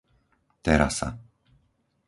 Terasa 0.65 1.09